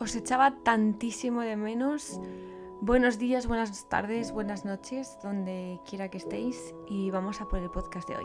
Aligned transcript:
Os 0.00 0.16
echaba 0.16 0.56
tantísimo 0.62 1.42
de 1.42 1.56
menos. 1.56 2.18
Buenos 2.80 3.18
días, 3.18 3.46
buenas 3.46 3.86
tardes, 3.90 4.32
buenas 4.32 4.64
noches, 4.64 5.18
donde 5.22 5.78
quiera 5.86 6.08
que 6.08 6.16
estéis 6.16 6.74
y 6.88 7.10
vamos 7.10 7.42
a 7.42 7.48
por 7.48 7.58
el 7.58 7.70
podcast 7.70 8.08
de 8.08 8.16
hoy. 8.16 8.24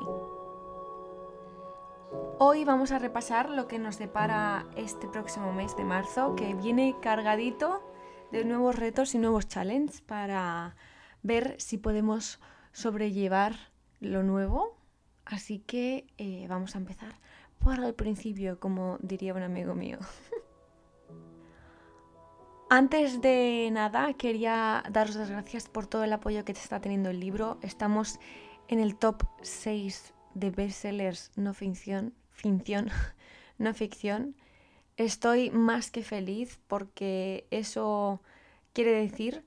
Hoy 2.40 2.64
vamos 2.64 2.94
a 2.94 3.00
repasar 3.00 3.50
lo 3.50 3.68
que 3.68 3.78
nos 3.78 4.00
depara 4.00 4.66
este 4.78 5.10
próximo 5.10 5.52
mes 5.52 5.76
de 5.76 5.84
marzo, 5.84 6.38
que 6.38 6.54
viene 6.54 6.96
cargadito 7.02 7.84
de 8.32 8.46
nuevos 8.46 8.78
retos 8.78 9.14
y 9.14 9.18
nuevos 9.18 9.50
challenges 9.50 10.00
para 10.00 10.78
ver 11.24 11.60
si 11.60 11.78
podemos 11.78 12.40
sobrellevar 12.72 13.54
lo 14.00 14.24
nuevo. 14.24 14.78
Así 15.26 15.60
que 15.60 16.08
eh, 16.18 16.46
vamos 16.48 16.76
a 16.76 16.78
empezar 16.78 17.20
por 17.60 17.84
el 17.84 17.94
principio, 17.96 18.62
como 18.62 18.98
diría 19.02 19.34
un 19.34 19.44
amigo 19.44 19.76
mío. 19.76 20.00
Antes 22.70 23.22
de 23.22 23.70
nada, 23.72 24.14
quería 24.14 24.84
daros 24.90 25.16
las 25.16 25.30
gracias 25.30 25.70
por 25.70 25.86
todo 25.86 26.04
el 26.04 26.12
apoyo 26.12 26.44
que 26.46 26.54
te 26.54 26.60
está 26.60 26.82
teniendo 26.82 27.12
el 27.12 27.20
libro. 27.20 27.60
Estamos 27.62 28.20
en 28.68 28.80
el 28.80 28.96
top 28.96 29.24
6 29.44 30.14
de 30.34 30.50
bestsellers 30.50 31.32
no 31.36 31.54
ficción, 31.54 32.16
ficción, 32.32 32.90
no 33.60 33.72
ficción. 33.76 34.36
Estoy 34.98 35.52
más 35.52 35.92
que 35.92 36.02
feliz 36.02 36.60
porque 36.68 37.46
eso 37.52 38.24
quiere 38.74 38.94
decir 38.94 39.46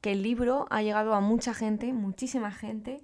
que 0.00 0.12
el 0.12 0.22
libro 0.22 0.66
ha 0.70 0.80
llegado 0.80 1.12
a 1.12 1.20
mucha 1.20 1.52
gente, 1.52 1.92
muchísima 1.92 2.52
gente. 2.52 3.02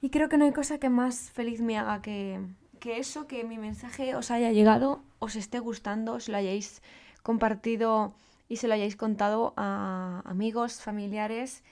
Y 0.00 0.10
creo 0.10 0.28
que 0.28 0.38
no 0.38 0.44
hay 0.44 0.52
cosa 0.52 0.78
que 0.78 0.88
más 0.88 1.30
feliz 1.30 1.60
me 1.60 1.78
haga 1.78 2.02
que, 2.02 2.40
que 2.80 2.98
eso, 2.98 3.28
que 3.28 3.44
mi 3.44 3.58
mensaje 3.58 4.16
os 4.16 4.32
haya 4.32 4.50
llegado, 4.50 5.04
os 5.20 5.36
esté 5.36 5.60
gustando, 5.60 6.14
os 6.14 6.28
lo 6.28 6.36
hayáis 6.36 6.82
compartido 7.22 8.14
y 8.48 8.56
se 8.56 8.68
lo 8.68 8.74
hayáis 8.74 8.96
contado 8.96 9.54
a 9.56 10.22
amigos, 10.24 10.80
familiares. 10.80 11.62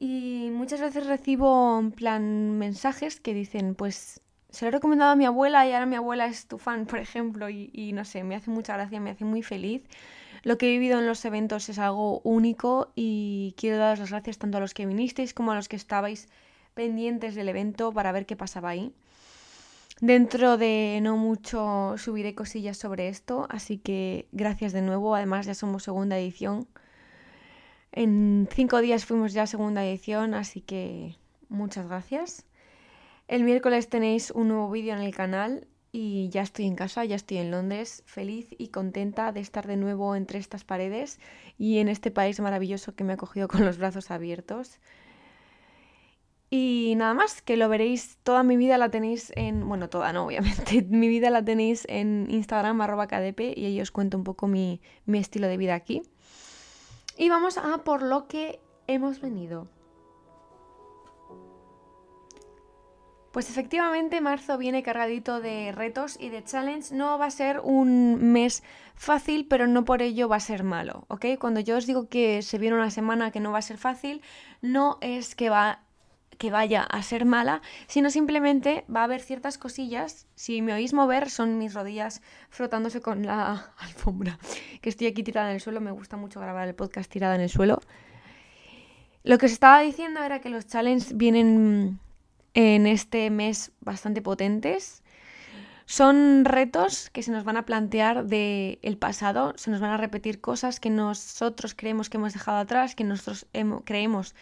Y 0.00 0.50
muchas 0.52 0.80
veces 0.80 1.06
recibo 1.06 1.78
en 1.78 1.90
plan 1.90 2.58
mensajes 2.58 3.20
que 3.20 3.34
dicen, 3.34 3.74
pues 3.74 4.20
se 4.50 4.64
lo 4.64 4.68
he 4.68 4.72
recomendado 4.72 5.12
a 5.12 5.16
mi 5.16 5.26
abuela 5.26 5.66
y 5.66 5.72
ahora 5.72 5.86
mi 5.86 5.96
abuela 5.96 6.26
es 6.26 6.46
tu 6.46 6.58
fan, 6.58 6.86
por 6.86 6.98
ejemplo, 6.98 7.50
y, 7.50 7.92
no 7.92 8.04
sé, 8.04 8.24
me 8.24 8.36
hace 8.36 8.50
mucha 8.50 8.74
gracia, 8.74 9.00
me 9.00 9.10
hace 9.10 9.24
muy 9.24 9.42
feliz. 9.42 9.82
Lo 10.44 10.56
que 10.56 10.68
he 10.68 10.70
vivido 10.70 10.98
en 10.98 11.06
los 11.06 11.24
eventos 11.24 11.68
es 11.68 11.78
algo 11.78 12.20
único 12.20 12.92
y 12.94 13.54
quiero 13.58 13.76
daros 13.76 13.98
las 13.98 14.10
gracias 14.10 14.38
tanto 14.38 14.58
a 14.58 14.60
los 14.60 14.72
que 14.72 14.86
vinisteis 14.86 15.34
como 15.34 15.52
a 15.52 15.56
los 15.56 15.68
que 15.68 15.76
estabais 15.76 16.28
pendientes 16.74 17.34
del 17.34 17.48
evento 17.48 17.92
para 17.92 18.12
ver 18.12 18.24
qué 18.24 18.36
pasaba 18.36 18.70
ahí. 18.70 18.94
Dentro 20.00 20.58
de 20.58 21.00
no 21.02 21.16
mucho 21.16 21.94
subiré 21.98 22.34
cosillas 22.34 22.76
sobre 22.76 23.08
esto, 23.08 23.46
así 23.50 23.78
que 23.78 24.28
gracias 24.30 24.72
de 24.72 24.82
nuevo. 24.82 25.14
Además 25.14 25.46
ya 25.46 25.54
somos 25.54 25.82
segunda 25.82 26.16
edición. 26.16 26.68
En 27.90 28.48
cinco 28.52 28.80
días 28.80 29.04
fuimos 29.04 29.32
ya 29.32 29.46
segunda 29.46 29.84
edición, 29.84 30.34
así 30.34 30.60
que 30.60 31.16
muchas 31.48 31.88
gracias. 31.88 32.46
El 33.26 33.42
miércoles 33.42 33.88
tenéis 33.88 34.30
un 34.30 34.48
nuevo 34.48 34.70
vídeo 34.70 34.94
en 34.94 35.00
el 35.00 35.14
canal 35.14 35.66
y 35.90 36.28
ya 36.28 36.42
estoy 36.42 36.66
en 36.66 36.76
casa, 36.76 37.04
ya 37.04 37.16
estoy 37.16 37.38
en 37.38 37.50
Londres, 37.50 38.04
feliz 38.06 38.54
y 38.56 38.68
contenta 38.68 39.32
de 39.32 39.40
estar 39.40 39.66
de 39.66 39.76
nuevo 39.76 40.14
entre 40.14 40.38
estas 40.38 40.62
paredes 40.62 41.18
y 41.58 41.78
en 41.78 41.88
este 41.88 42.12
país 42.12 42.38
maravilloso 42.38 42.94
que 42.94 43.02
me 43.04 43.14
ha 43.14 43.16
cogido 43.16 43.48
con 43.48 43.64
los 43.64 43.78
brazos 43.78 44.12
abiertos. 44.12 44.78
Y 46.50 46.94
nada 46.96 47.12
más, 47.12 47.42
que 47.42 47.56
lo 47.56 47.68
veréis, 47.68 48.16
toda 48.22 48.42
mi 48.42 48.56
vida 48.56 48.78
la 48.78 48.90
tenéis 48.90 49.32
en, 49.36 49.68
bueno, 49.68 49.88
toda 49.90 50.12
no, 50.12 50.24
obviamente, 50.26 50.82
mi 50.82 51.08
vida 51.08 51.30
la 51.30 51.44
tenéis 51.44 51.84
en 51.88 52.26
Instagram, 52.30 52.80
arroba 52.80 53.06
KDP, 53.06 53.56
y 53.56 53.66
ahí 53.66 53.80
os 53.80 53.90
cuento 53.90 54.16
un 54.16 54.24
poco 54.24 54.46
mi, 54.46 54.80
mi 55.04 55.18
estilo 55.18 55.46
de 55.46 55.56
vida 55.56 55.74
aquí. 55.74 56.02
Y 57.16 57.28
vamos 57.28 57.58
a 57.58 57.78
por 57.84 58.02
lo 58.02 58.28
que 58.28 58.60
hemos 58.86 59.20
venido. 59.20 59.68
Pues 63.32 63.50
efectivamente 63.50 64.20
marzo 64.20 64.56
viene 64.56 64.82
cargadito 64.82 65.40
de 65.40 65.70
retos 65.72 66.16
y 66.18 66.30
de 66.30 66.42
challenge. 66.42 66.94
No 66.94 67.18
va 67.18 67.26
a 67.26 67.30
ser 67.30 67.60
un 67.60 68.32
mes 68.32 68.62
fácil, 68.94 69.46
pero 69.46 69.66
no 69.66 69.84
por 69.84 70.00
ello 70.00 70.28
va 70.28 70.36
a 70.36 70.40
ser 70.40 70.64
malo, 70.64 71.04
¿ok? 71.08 71.26
Cuando 71.38 71.60
yo 71.60 71.76
os 71.76 71.86
digo 71.86 72.08
que 72.08 72.40
se 72.42 72.58
viene 72.58 72.76
una 72.76 72.90
semana 72.90 73.30
que 73.30 73.40
no 73.40 73.52
va 73.52 73.58
a 73.58 73.62
ser 73.62 73.76
fácil, 73.76 74.22
no 74.62 74.98
es 75.02 75.34
que 75.34 75.50
va 75.50 75.82
que 76.38 76.50
vaya 76.50 76.82
a 76.82 77.02
ser 77.02 77.24
mala, 77.24 77.60
sino 77.88 78.10
simplemente 78.10 78.84
va 78.94 79.00
a 79.00 79.04
haber 79.04 79.20
ciertas 79.20 79.58
cosillas. 79.58 80.26
Si 80.36 80.62
me 80.62 80.72
oís 80.72 80.94
mover, 80.94 81.30
son 81.30 81.58
mis 81.58 81.74
rodillas 81.74 82.22
frotándose 82.48 83.00
con 83.00 83.26
la 83.26 83.72
alfombra, 83.78 84.38
que 84.80 84.88
estoy 84.88 85.08
aquí 85.08 85.22
tirada 85.22 85.50
en 85.50 85.56
el 85.56 85.60
suelo. 85.60 85.80
Me 85.80 85.90
gusta 85.90 86.16
mucho 86.16 86.40
grabar 86.40 86.68
el 86.68 86.74
podcast 86.74 87.10
tirada 87.10 87.34
en 87.34 87.42
el 87.42 87.50
suelo. 87.50 87.80
Lo 89.24 89.36
que 89.36 89.46
os 89.46 89.52
estaba 89.52 89.80
diciendo 89.80 90.22
era 90.22 90.40
que 90.40 90.48
los 90.48 90.66
challenges 90.66 91.16
vienen 91.16 91.98
en 92.54 92.86
este 92.86 93.30
mes 93.30 93.72
bastante 93.80 94.22
potentes. 94.22 95.02
Son 95.86 96.44
retos 96.44 97.08
que 97.10 97.22
se 97.22 97.30
nos 97.30 97.44
van 97.44 97.56
a 97.56 97.64
plantear 97.64 98.26
del 98.26 98.78
el 98.82 98.98
pasado, 98.98 99.54
se 99.56 99.70
nos 99.70 99.80
van 99.80 99.90
a 99.90 99.96
repetir 99.96 100.40
cosas 100.40 100.80
que 100.80 100.90
nosotros 100.90 101.74
creemos 101.74 102.10
que 102.10 102.18
hemos 102.18 102.34
dejado 102.34 102.58
atrás, 102.58 102.94
que 102.94 103.04
nosotros 103.04 103.46
creemos 103.84 104.34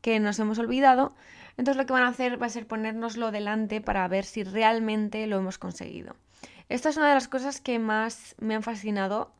que 0.00 0.20
nos 0.20 0.38
hemos 0.38 0.58
olvidado, 0.58 1.14
entonces 1.56 1.76
lo 1.76 1.86
que 1.86 1.92
van 1.92 2.04
a 2.04 2.08
hacer 2.08 2.40
va 2.40 2.46
a 2.46 2.50
ser 2.50 2.66
ponérnoslo 2.66 3.30
delante 3.30 3.80
para 3.80 4.06
ver 4.08 4.24
si 4.24 4.44
realmente 4.44 5.26
lo 5.26 5.38
hemos 5.38 5.58
conseguido. 5.58 6.16
Esta 6.68 6.88
es 6.88 6.96
una 6.96 7.08
de 7.08 7.14
las 7.14 7.28
cosas 7.28 7.60
que 7.60 7.78
más 7.78 8.34
me 8.38 8.54
han 8.54 8.62
fascinado 8.62 9.32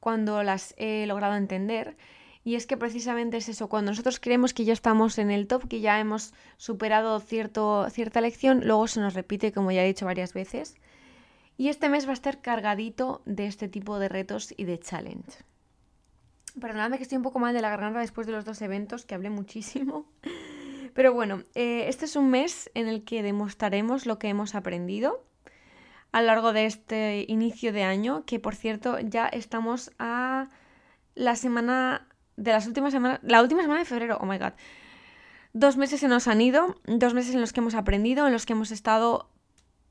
cuando 0.00 0.42
las 0.42 0.74
he 0.78 1.06
logrado 1.06 1.36
entender. 1.36 1.96
Y 2.44 2.56
es 2.56 2.66
que 2.66 2.76
precisamente 2.76 3.36
es 3.36 3.48
eso, 3.48 3.68
cuando 3.68 3.92
nosotros 3.92 4.18
creemos 4.18 4.52
que 4.52 4.64
ya 4.64 4.72
estamos 4.72 5.18
en 5.18 5.30
el 5.30 5.46
top, 5.46 5.68
que 5.68 5.80
ya 5.80 6.00
hemos 6.00 6.34
superado 6.56 7.20
cierto, 7.20 7.88
cierta 7.88 8.20
lección, 8.20 8.62
luego 8.64 8.88
se 8.88 8.98
nos 8.98 9.14
repite, 9.14 9.52
como 9.52 9.70
ya 9.70 9.84
he 9.84 9.86
dicho 9.86 10.06
varias 10.06 10.34
veces. 10.34 10.74
Y 11.56 11.68
este 11.68 11.88
mes 11.88 12.06
va 12.06 12.10
a 12.10 12.14
estar 12.14 12.40
cargadito 12.40 13.22
de 13.26 13.46
este 13.46 13.68
tipo 13.68 14.00
de 14.00 14.08
retos 14.08 14.52
y 14.56 14.64
de 14.64 14.80
challenge. 14.80 15.44
Perdonadme 16.60 16.96
que 16.96 17.04
estoy 17.04 17.16
un 17.16 17.22
poco 17.22 17.38
mal 17.38 17.54
de 17.54 17.62
la 17.62 17.70
garganta 17.70 18.00
después 18.00 18.26
de 18.26 18.32
los 18.32 18.44
dos 18.44 18.60
eventos, 18.60 19.04
que 19.04 19.14
hablé 19.14 19.30
muchísimo. 19.30 20.06
Pero 20.94 21.12
bueno, 21.12 21.42
eh, 21.54 21.86
este 21.88 22.04
es 22.04 22.16
un 22.16 22.30
mes 22.30 22.70
en 22.74 22.88
el 22.88 23.04
que 23.04 23.22
demostraremos 23.22 24.06
lo 24.06 24.18
que 24.18 24.28
hemos 24.28 24.54
aprendido 24.54 25.24
a 26.12 26.20
lo 26.20 26.26
largo 26.26 26.52
de 26.52 26.66
este 26.66 27.24
inicio 27.28 27.72
de 27.72 27.84
año, 27.84 28.24
que 28.26 28.38
por 28.38 28.54
cierto 28.54 28.98
ya 29.00 29.26
estamos 29.26 29.90
a 29.98 30.48
la 31.14 31.36
semana 31.36 32.06
de 32.36 32.52
las 32.52 32.66
últimas 32.66 32.92
semanas, 32.92 33.20
la 33.22 33.40
última 33.40 33.62
semana 33.62 33.80
de 33.80 33.86
febrero, 33.86 34.18
oh 34.20 34.26
my 34.26 34.38
god. 34.38 34.52
Dos 35.54 35.76
meses 35.76 36.00
se 36.00 36.08
nos 36.08 36.28
han 36.28 36.40
ido, 36.40 36.76
dos 36.84 37.14
meses 37.14 37.34
en 37.34 37.40
los 37.40 37.52
que 37.52 37.60
hemos 37.60 37.74
aprendido, 37.74 38.26
en 38.26 38.32
los 38.32 38.46
que 38.46 38.52
hemos 38.52 38.70
estado 38.70 39.28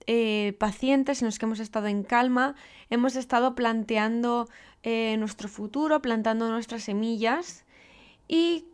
eh, 0.08 0.56
pacientes, 0.60 1.22
en 1.22 1.28
los 1.28 1.38
que 1.38 1.46
hemos 1.46 1.60
estado 1.60 1.88
en 1.88 2.04
calma, 2.04 2.56
hemos 2.90 3.16
estado 3.16 3.54
planteando 3.56 4.48
eh, 4.84 5.16
nuestro 5.18 5.48
futuro, 5.48 6.02
plantando 6.02 6.50
nuestras 6.50 6.84
semillas 6.84 7.66
y 8.28 8.66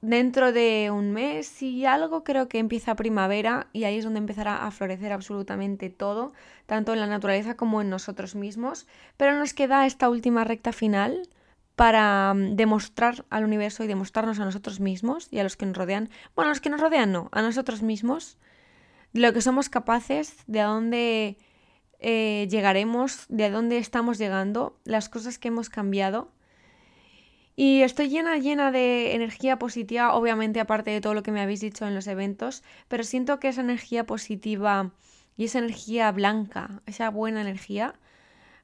dentro 0.00 0.52
de 0.52 0.90
un 0.92 1.12
mes 1.12 1.60
y 1.62 1.84
algo 1.84 2.22
creo 2.22 2.48
que 2.48 2.58
empieza 2.58 2.94
primavera 2.94 3.68
y 3.72 3.84
ahí 3.84 3.98
es 3.98 4.04
donde 4.04 4.18
empezará 4.18 4.66
a 4.66 4.70
florecer 4.70 5.12
absolutamente 5.12 5.90
todo, 5.90 6.32
tanto 6.66 6.92
en 6.92 7.00
la 7.00 7.06
naturaleza 7.06 7.56
como 7.56 7.80
en 7.80 7.90
nosotros 7.90 8.34
mismos. 8.34 8.86
Pero 9.16 9.36
nos 9.36 9.54
queda 9.54 9.86
esta 9.86 10.08
última 10.08 10.44
recta 10.44 10.72
final 10.72 11.28
para 11.74 12.34
mm, 12.34 12.56
demostrar 12.56 13.24
al 13.30 13.44
universo 13.44 13.84
y 13.84 13.86
demostrarnos 13.86 14.40
a 14.40 14.44
nosotros 14.44 14.80
mismos 14.80 15.28
y 15.30 15.38
a 15.38 15.44
los 15.44 15.56
que 15.56 15.66
nos 15.66 15.76
rodean, 15.76 16.10
bueno, 16.34 16.50
a 16.50 16.52
los 16.52 16.60
que 16.60 16.70
nos 16.70 16.80
rodean 16.80 17.12
no, 17.12 17.28
a 17.32 17.42
nosotros 17.42 17.82
mismos, 17.82 18.38
lo 19.12 19.32
que 19.32 19.40
somos 19.40 19.68
capaces, 19.68 20.36
de 20.46 20.60
a 20.60 20.66
dónde 20.66 21.38
eh, 21.98 22.46
llegaremos, 22.50 23.26
de 23.28 23.50
dónde 23.50 23.78
estamos 23.78 24.18
llegando, 24.18 24.78
las 24.84 25.08
cosas 25.08 25.38
que 25.38 25.48
hemos 25.48 25.70
cambiado 25.70 26.30
y 27.60 27.82
estoy 27.82 28.08
llena, 28.08 28.38
llena 28.38 28.70
de 28.70 29.16
energía 29.16 29.58
positiva, 29.58 30.14
obviamente 30.14 30.60
aparte 30.60 30.92
de 30.92 31.00
todo 31.00 31.12
lo 31.12 31.24
que 31.24 31.32
me 31.32 31.40
habéis 31.40 31.58
dicho 31.58 31.88
en 31.88 31.94
los 31.96 32.06
eventos, 32.06 32.62
pero 32.86 33.02
siento 33.02 33.40
que 33.40 33.48
esa 33.48 33.62
energía 33.62 34.06
positiva 34.06 34.92
y 35.36 35.46
esa 35.46 35.58
energía 35.58 36.12
blanca, 36.12 36.82
esa 36.86 37.10
buena 37.10 37.40
energía, 37.40 37.96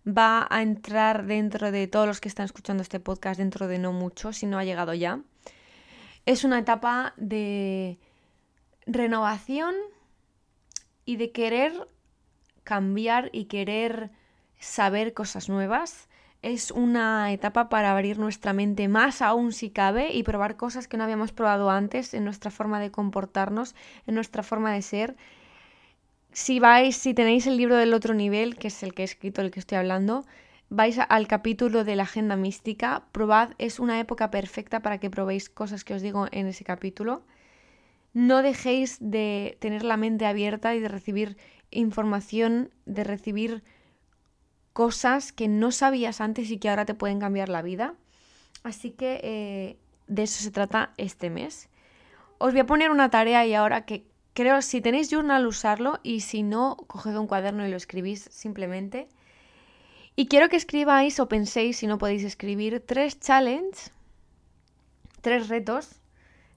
va 0.06 0.46
a 0.48 0.62
entrar 0.62 1.26
dentro 1.26 1.72
de 1.72 1.88
todos 1.88 2.06
los 2.06 2.20
que 2.20 2.28
están 2.28 2.44
escuchando 2.44 2.84
este 2.84 3.00
podcast 3.00 3.38
dentro 3.38 3.66
de 3.66 3.80
no 3.80 3.92
mucho, 3.92 4.32
si 4.32 4.46
no 4.46 4.58
ha 4.58 4.64
llegado 4.64 4.94
ya. 4.94 5.18
Es 6.24 6.44
una 6.44 6.60
etapa 6.60 7.14
de 7.16 7.98
renovación 8.86 9.74
y 11.04 11.16
de 11.16 11.32
querer 11.32 11.88
cambiar 12.62 13.28
y 13.32 13.46
querer 13.46 14.12
saber 14.60 15.14
cosas 15.14 15.48
nuevas 15.48 16.08
es 16.44 16.70
una 16.70 17.32
etapa 17.32 17.70
para 17.70 17.90
abrir 17.90 18.18
nuestra 18.18 18.52
mente 18.52 18.86
más 18.86 19.22
aún 19.22 19.50
si 19.52 19.70
cabe 19.70 20.12
y 20.12 20.22
probar 20.24 20.58
cosas 20.58 20.86
que 20.86 20.98
no 20.98 21.04
habíamos 21.04 21.32
probado 21.32 21.70
antes 21.70 22.12
en 22.12 22.24
nuestra 22.24 22.50
forma 22.50 22.80
de 22.80 22.90
comportarnos, 22.90 23.74
en 24.06 24.14
nuestra 24.14 24.42
forma 24.42 24.70
de 24.74 24.82
ser. 24.82 25.16
Si 26.32 26.60
vais, 26.60 26.94
si 26.96 27.14
tenéis 27.14 27.46
el 27.46 27.56
libro 27.56 27.76
del 27.76 27.94
otro 27.94 28.12
nivel, 28.12 28.56
que 28.56 28.68
es 28.68 28.82
el 28.82 28.92
que 28.92 29.02
he 29.02 29.04
escrito, 29.06 29.40
el 29.40 29.50
que 29.50 29.60
estoy 29.60 29.78
hablando, 29.78 30.26
vais 30.68 30.98
al 30.98 31.26
capítulo 31.28 31.82
de 31.82 31.96
la 31.96 32.02
agenda 32.02 32.36
mística, 32.36 33.04
probad, 33.12 33.52
es 33.56 33.80
una 33.80 33.98
época 33.98 34.30
perfecta 34.30 34.80
para 34.80 34.98
que 34.98 35.08
probéis 35.08 35.48
cosas 35.48 35.82
que 35.82 35.94
os 35.94 36.02
digo 36.02 36.26
en 36.30 36.46
ese 36.46 36.64
capítulo. 36.64 37.22
No 38.12 38.42
dejéis 38.42 38.98
de 39.00 39.56
tener 39.60 39.82
la 39.82 39.96
mente 39.96 40.26
abierta 40.26 40.74
y 40.74 40.80
de 40.80 40.88
recibir 40.88 41.38
información, 41.70 42.70
de 42.84 43.02
recibir 43.02 43.64
cosas 44.74 45.32
que 45.32 45.48
no 45.48 45.70
sabías 45.70 46.20
antes 46.20 46.50
y 46.50 46.58
que 46.58 46.68
ahora 46.68 46.84
te 46.84 46.94
pueden 46.94 47.20
cambiar 47.20 47.48
la 47.48 47.62
vida. 47.62 47.94
Así 48.64 48.90
que 48.90 49.20
eh, 49.22 49.78
de 50.08 50.24
eso 50.24 50.42
se 50.42 50.50
trata 50.50 50.92
este 50.98 51.30
mes. 51.30 51.70
Os 52.38 52.52
voy 52.52 52.60
a 52.60 52.66
poner 52.66 52.90
una 52.90 53.08
tarea 53.08 53.46
y 53.46 53.54
ahora 53.54 53.86
que 53.86 54.04
creo, 54.34 54.60
si 54.62 54.80
tenéis 54.80 55.10
journal, 55.10 55.46
usarlo 55.46 56.00
y 56.02 56.20
si 56.20 56.42
no, 56.42 56.76
coged 56.88 57.16
un 57.16 57.28
cuaderno 57.28 57.66
y 57.66 57.70
lo 57.70 57.76
escribís 57.76 58.28
simplemente. 58.30 59.08
Y 60.16 60.26
quiero 60.26 60.48
que 60.48 60.56
escribáis 60.56 61.20
o 61.20 61.28
penséis, 61.28 61.78
si 61.78 61.86
no 61.86 61.96
podéis 61.96 62.24
escribir, 62.24 62.82
tres 62.84 63.18
challenges, 63.20 63.92
tres 65.20 65.48
retos, 65.48 66.00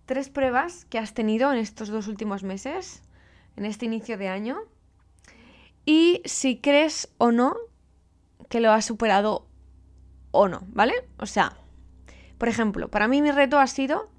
tres 0.08 0.30
pruebas 0.30 0.86
que 0.86 0.98
has 0.98 1.14
tenido 1.14 1.54
en 1.54 1.60
estos 1.60 1.90
dos 1.90 2.08
últimos 2.08 2.42
meses, 2.42 3.04
en 3.56 3.66
este 3.66 3.86
inicio 3.86 4.18
de 4.18 4.28
año. 4.28 4.58
Y 5.86 6.22
si 6.25 6.58
crees 6.58 7.10
o 7.19 7.31
no 7.31 7.56
que 8.50 8.60
lo 8.60 8.72
has 8.72 8.86
superado 8.86 9.48
o 10.31 10.48
no, 10.48 10.62
¿vale? 10.68 10.94
O 11.18 11.25
sea, 11.25 11.57
por 12.38 12.48
ejemplo, 12.48 12.89
para 12.89 13.07
mí 13.07 13.22
mi 13.22 13.31
reto 13.31 13.60
ha 13.60 13.68
sido 13.68 14.10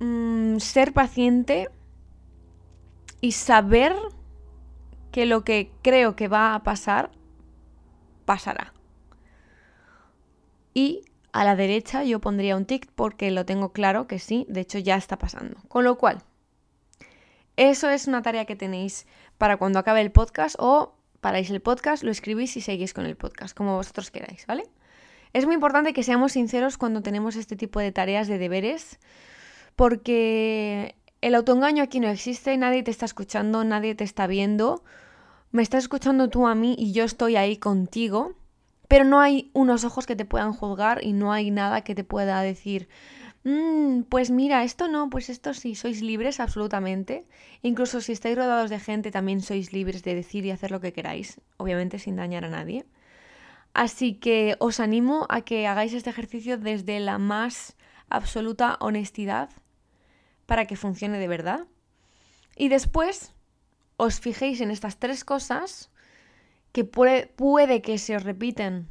mm, 0.00 0.58
ser 0.58 0.92
paciente 0.92 1.68
y 3.20 3.32
saber 3.32 3.94
que 5.10 5.26
lo 5.26 5.44
que 5.44 5.72
creo 5.82 6.16
que 6.16 6.28
va 6.28 6.54
a 6.54 6.62
pasar 6.62 7.10
pasará. 8.24 8.72
Y 10.72 11.04
a 11.32 11.44
la 11.44 11.56
derecha 11.56 12.04
yo 12.04 12.20
pondría 12.20 12.56
un 12.56 12.64
tic 12.64 12.90
porque 12.94 13.30
lo 13.30 13.44
tengo 13.44 13.72
claro 13.72 14.06
que 14.06 14.18
sí, 14.18 14.46
de 14.48 14.60
hecho 14.60 14.78
ya 14.78 14.96
está 14.96 15.18
pasando. 15.18 15.56
Con 15.68 15.84
lo 15.84 15.98
cual, 15.98 16.22
eso 17.56 17.88
es 17.88 18.08
una 18.08 18.22
tarea 18.22 18.44
que 18.44 18.56
tenéis 18.56 19.06
para 19.38 19.56
cuando 19.56 19.78
acabe 19.78 20.00
el 20.00 20.10
podcast 20.10 20.56
o 20.58 20.96
paráis 21.24 21.48
el 21.48 21.62
podcast, 21.62 22.02
lo 22.04 22.10
escribís 22.10 22.54
y 22.58 22.60
seguís 22.60 22.92
con 22.92 23.06
el 23.06 23.16
podcast, 23.16 23.56
como 23.56 23.76
vosotros 23.76 24.10
queráis, 24.10 24.46
¿vale? 24.46 24.64
Es 25.32 25.46
muy 25.46 25.54
importante 25.54 25.94
que 25.94 26.02
seamos 26.02 26.32
sinceros 26.32 26.76
cuando 26.76 27.00
tenemos 27.00 27.34
este 27.36 27.56
tipo 27.56 27.80
de 27.80 27.92
tareas, 27.92 28.28
de 28.28 28.36
deberes, 28.36 28.98
porque 29.74 30.96
el 31.22 31.34
autoengaño 31.34 31.82
aquí 31.82 31.98
no 31.98 32.08
existe, 32.08 32.54
nadie 32.58 32.82
te 32.82 32.90
está 32.90 33.06
escuchando, 33.06 33.64
nadie 33.64 33.94
te 33.94 34.04
está 34.04 34.26
viendo 34.26 34.84
me 35.54 35.62
estás 35.62 35.84
escuchando 35.84 36.28
tú 36.30 36.48
a 36.48 36.56
mí 36.56 36.74
y 36.76 36.90
yo 36.90 37.04
estoy 37.04 37.36
ahí 37.36 37.58
contigo, 37.58 38.32
pero 38.88 39.04
no 39.04 39.20
hay 39.20 39.52
unos 39.52 39.84
ojos 39.84 40.04
que 40.04 40.16
te 40.16 40.24
puedan 40.24 40.52
juzgar 40.52 41.04
y 41.04 41.12
no 41.12 41.32
hay 41.32 41.52
nada 41.52 41.82
que 41.82 41.94
te 41.94 42.02
pueda 42.02 42.42
decir, 42.42 42.88
mm, 43.44 44.02
pues 44.08 44.30
mira, 44.30 44.64
esto 44.64 44.88
no, 44.88 45.08
pues 45.10 45.30
esto 45.30 45.54
sí, 45.54 45.74
sois 45.74 46.02
libres 46.02 46.40
absolutamente. 46.40 47.26
Incluso 47.62 48.00
si 48.00 48.12
estáis 48.12 48.36
rodeados 48.36 48.70
de 48.70 48.80
gente, 48.80 49.10
también 49.10 49.40
sois 49.40 49.72
libres 49.72 50.02
de 50.02 50.14
decir 50.14 50.44
y 50.44 50.50
hacer 50.50 50.70
lo 50.70 50.80
que 50.80 50.92
queráis, 50.92 51.40
obviamente 51.56 51.98
sin 51.98 52.16
dañar 52.16 52.44
a 52.44 52.50
nadie. 52.50 52.84
Así 53.74 54.14
que 54.14 54.56
os 54.60 54.80
animo 54.80 55.26
a 55.28 55.40
que 55.42 55.66
hagáis 55.66 55.94
este 55.94 56.10
ejercicio 56.10 56.58
desde 56.58 57.00
la 57.00 57.18
más 57.18 57.76
absoluta 58.08 58.76
honestidad 58.80 59.50
para 60.46 60.66
que 60.66 60.76
funcione 60.76 61.18
de 61.18 61.28
verdad. 61.28 61.66
Y 62.56 62.68
después 62.68 63.32
os 63.96 64.20
fijéis 64.20 64.60
en 64.60 64.70
estas 64.70 64.98
tres 64.98 65.24
cosas 65.24 65.90
que 66.72 66.84
puede 66.84 67.82
que 67.82 67.98
se 67.98 68.16
os 68.16 68.22
repiten 68.22 68.88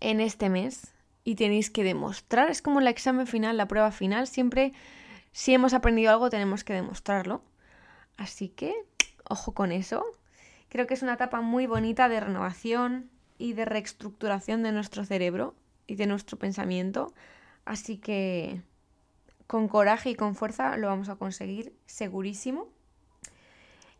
en 0.00 0.20
este 0.20 0.48
mes 0.48 0.94
y 1.28 1.34
tenéis 1.34 1.68
que 1.68 1.84
demostrar. 1.84 2.48
Es 2.48 2.62
como 2.62 2.80
el 2.80 2.86
examen 2.86 3.26
final, 3.26 3.58
la 3.58 3.68
prueba 3.68 3.90
final. 3.90 4.26
Siempre, 4.26 4.72
si 5.30 5.52
hemos 5.52 5.74
aprendido 5.74 6.10
algo, 6.10 6.30
tenemos 6.30 6.64
que 6.64 6.72
demostrarlo. 6.72 7.42
Así 8.16 8.48
que, 8.48 8.74
ojo 9.28 9.52
con 9.52 9.70
eso. 9.70 10.06
Creo 10.70 10.86
que 10.86 10.94
es 10.94 11.02
una 11.02 11.12
etapa 11.12 11.42
muy 11.42 11.66
bonita 11.66 12.08
de 12.08 12.20
renovación 12.20 13.10
y 13.36 13.52
de 13.52 13.66
reestructuración 13.66 14.62
de 14.62 14.72
nuestro 14.72 15.04
cerebro 15.04 15.54
y 15.86 15.96
de 15.96 16.06
nuestro 16.06 16.38
pensamiento. 16.38 17.12
Así 17.66 17.98
que 17.98 18.62
con 19.46 19.68
coraje 19.68 20.08
y 20.08 20.14
con 20.14 20.34
fuerza 20.34 20.78
lo 20.78 20.86
vamos 20.86 21.10
a 21.10 21.16
conseguir 21.16 21.74
segurísimo. 21.84 22.68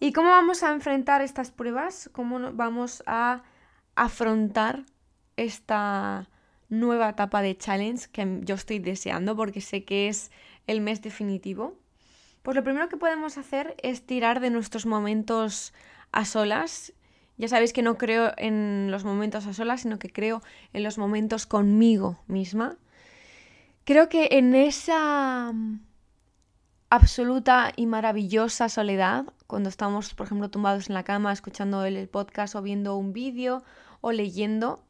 ¿Y 0.01 0.15
cómo 0.15 0.31
vamos 0.31 0.63
a 0.63 0.73
enfrentar 0.73 1.21
estas 1.21 1.51
pruebas? 1.51 2.09
¿Cómo 2.11 2.55
vamos 2.55 3.03
a 3.05 3.43
afrontar 3.97 4.87
esta 5.37 6.31
nueva 6.69 7.11
etapa 7.11 7.43
de 7.43 7.57
challenge 7.57 8.09
que 8.13 8.41
yo 8.43 8.55
estoy 8.55 8.79
deseando 8.79 9.37
porque 9.37 9.61
sé 9.61 9.85
que 9.85 10.09
es 10.09 10.31
el 10.67 10.81
mes 10.81 11.03
definitivo? 11.03 11.77
Pues 12.43 12.57
lo 12.57 12.65
primero 12.65 12.89
que 12.89 12.97
podemos 12.97 13.39
hacer 13.39 13.77
es 13.83 14.07
tirar 14.07 14.41
de 14.41 14.51
nuestros 14.51 14.87
momentos 14.87 15.75
a 16.13 16.25
solas. 16.25 16.93
Ya 17.37 17.49
sabéis 17.49 17.73
que 17.73 17.83
no 17.83 17.99
creo 17.99 18.33
en 18.37 18.91
los 18.91 19.05
momentos 19.05 19.47
a 19.47 19.53
solas, 19.53 19.83
sino 19.83 19.99
que 19.99 20.11
creo 20.11 20.43
en 20.73 20.83
los 20.83 20.99
momentos 20.99 21.47
conmigo 21.47 22.19
misma. 22.27 22.77
Creo 23.85 24.09
que 24.09 24.29
en 24.33 24.55
esa 24.55 25.53
absoluta 26.91 27.73
y 27.77 27.87
maravillosa 27.87 28.69
soledad, 28.69 29.27
cuando 29.47 29.69
estamos, 29.69 30.15
por 30.15 30.27
ejemplo, 30.27 30.51
tumbados 30.51 30.89
en 30.89 30.95
la 30.95 31.05
cama 31.05 31.33
escuchando 31.33 31.85
el 31.85 32.09
podcast 32.09 32.55
o 32.55 32.63
viendo 32.63 32.97
un 32.97 33.13
vídeo 33.13 33.63
o 34.01 34.13
leyendo. 34.13 34.83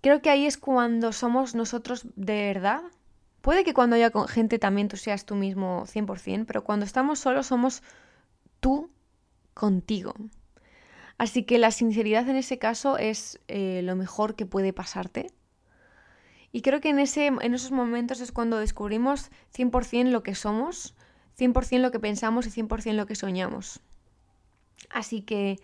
Creo 0.00 0.22
que 0.22 0.30
ahí 0.30 0.46
es 0.46 0.56
cuando 0.56 1.12
somos 1.12 1.54
nosotros 1.54 2.06
de 2.16 2.46
verdad. 2.46 2.82
Puede 3.42 3.64
que 3.64 3.74
cuando 3.74 3.96
haya 3.96 4.10
gente 4.28 4.58
también 4.58 4.88
tú 4.88 4.96
seas 4.96 5.24
tú 5.24 5.34
mismo 5.34 5.84
100%, 5.86 6.44
pero 6.46 6.64
cuando 6.64 6.86
estamos 6.86 7.18
solos 7.18 7.46
somos 7.46 7.82
tú 8.60 8.90
contigo. 9.54 10.14
Así 11.18 11.44
que 11.44 11.58
la 11.58 11.70
sinceridad 11.70 12.28
en 12.28 12.36
ese 12.36 12.58
caso 12.58 12.96
es 12.96 13.40
eh, 13.48 13.82
lo 13.84 13.94
mejor 13.94 14.36
que 14.36 14.46
puede 14.46 14.72
pasarte. 14.72 15.30
Y 16.52 16.62
creo 16.62 16.80
que 16.80 16.88
en, 16.88 16.98
ese, 16.98 17.26
en 17.26 17.54
esos 17.54 17.70
momentos 17.70 18.20
es 18.20 18.32
cuando 18.32 18.58
descubrimos 18.58 19.30
100% 19.54 20.10
lo 20.10 20.22
que 20.22 20.34
somos, 20.34 20.94
100% 21.38 21.78
lo 21.78 21.90
que 21.90 22.00
pensamos 22.00 22.46
y 22.46 22.50
100% 22.50 22.94
lo 22.94 23.06
que 23.06 23.14
soñamos. 23.14 23.80
Así 24.88 25.22
que 25.22 25.60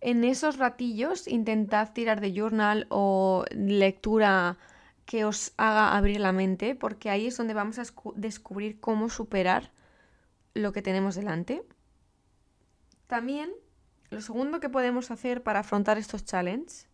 en 0.00 0.24
esos 0.24 0.56
ratillos 0.56 1.28
intentad 1.28 1.92
tirar 1.92 2.20
de 2.20 2.32
journal 2.32 2.86
o 2.88 3.44
lectura 3.50 4.58
que 5.04 5.24
os 5.24 5.52
haga 5.56 5.96
abrir 5.96 6.20
la 6.20 6.32
mente, 6.32 6.74
porque 6.74 7.10
ahí 7.10 7.26
es 7.26 7.36
donde 7.36 7.54
vamos 7.54 7.78
a 7.78 7.84
descubrir 8.14 8.80
cómo 8.80 9.08
superar 9.10 9.72
lo 10.54 10.72
que 10.72 10.82
tenemos 10.82 11.16
delante. 11.16 11.62
También, 13.06 13.50
lo 14.08 14.20
segundo 14.20 14.60
que 14.60 14.68
podemos 14.68 15.10
hacer 15.10 15.42
para 15.42 15.60
afrontar 15.60 15.98
estos 15.98 16.24
challenges 16.24 16.86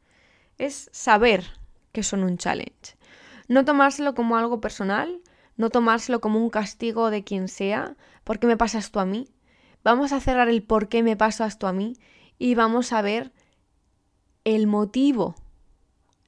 es 0.59 0.89
saber 0.93 1.45
que 1.93 2.03
son 2.03 2.25
un 2.25 2.39
challenge. 2.39 2.97
No 3.49 3.65
tomárselo 3.65 4.15
como 4.15 4.37
algo 4.37 4.61
personal, 4.61 5.21
no 5.57 5.71
tomárselo 5.71 6.21
como 6.21 6.41
un 6.41 6.51
castigo 6.51 7.11
de 7.11 7.23
quien 7.23 7.49
sea, 7.49 7.97
¿por 8.25 8.39
qué 8.39 8.47
me 8.47 8.57
pasas 8.57 8.91
tú 8.91 8.99
a 8.99 9.07
mí? 9.07 9.29
Vamos 9.85 10.13
a 10.13 10.21
cerrar 10.21 10.49
el 10.49 10.63
por 10.63 10.89
qué 10.89 11.03
me 11.03 11.17
pasas 11.17 11.59
tú 11.59 11.67
a 11.67 11.73
mí 11.73 11.97
y 12.39 12.55
vamos 12.55 12.93
a 12.93 13.03
ver 13.03 13.33
el 14.45 14.67
motivo, 14.67 15.35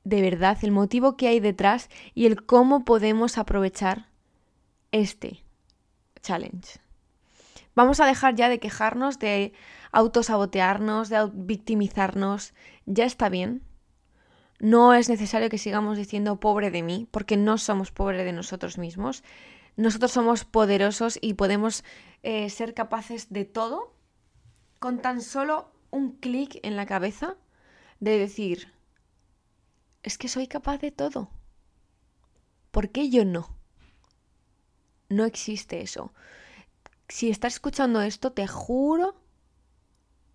de 0.04 0.22
verdad, 0.22 0.58
el 0.62 0.72
motivo 0.72 1.16
que 1.16 1.28
hay 1.28 1.40
detrás 1.40 1.88
y 2.14 2.26
el 2.26 2.44
cómo 2.44 2.84
podemos 2.84 3.38
aprovechar 3.38 4.08
este 4.92 5.44
challenge. 6.20 6.80
Vamos 7.74 8.00
a 8.00 8.06
dejar 8.06 8.34
ya 8.34 8.48
de 8.48 8.58
quejarnos, 8.58 9.18
de 9.18 9.52
autosabotearnos, 9.92 11.08
de 11.08 11.30
victimizarnos. 11.32 12.52
Ya 12.86 13.04
está 13.04 13.28
bien. 13.28 13.62
No 14.58 14.94
es 14.94 15.08
necesario 15.08 15.48
que 15.48 15.58
sigamos 15.58 15.96
diciendo 15.96 16.40
pobre 16.40 16.72
de 16.72 16.82
mí, 16.82 17.06
porque 17.12 17.36
no 17.36 17.56
somos 17.56 17.92
pobres 17.92 18.24
de 18.24 18.32
nosotros 18.32 18.78
mismos. 18.78 19.22
Nosotros 19.76 20.10
somos 20.10 20.44
poderosos 20.44 21.18
y 21.20 21.34
podemos 21.34 21.84
eh, 22.24 22.50
ser 22.50 22.74
capaces 22.74 23.32
de 23.32 23.44
todo 23.44 23.94
con 24.80 24.98
tan 24.98 25.20
solo 25.20 25.70
un 25.90 26.12
clic 26.12 26.58
en 26.62 26.76
la 26.76 26.86
cabeza 26.86 27.36
de 28.00 28.18
decir, 28.18 28.72
es 30.02 30.18
que 30.18 30.28
soy 30.28 30.46
capaz 30.46 30.78
de 30.78 30.90
todo. 30.90 31.30
¿Por 32.70 32.90
qué 32.90 33.10
yo 33.10 33.24
no? 33.24 33.48
No 35.08 35.24
existe 35.24 35.80
eso. 35.80 36.12
Si 37.08 37.30
estás 37.30 37.54
escuchando 37.54 38.02
esto, 38.02 38.32
te 38.32 38.46
juro, 38.46 39.16